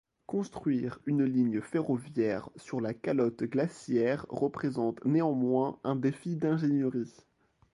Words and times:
Construire 0.25 0.99
une 1.05 1.23
ligne 1.23 1.61
ferroviaire 1.61 2.49
sur 2.55 2.81
la 2.81 2.95
calotte 2.95 3.43
glaciaire 3.43 4.25
représente 4.29 5.05
néanmoins 5.05 5.77
un 5.83 5.95
défi 5.95 6.35
d’ingénierie. 6.37 7.13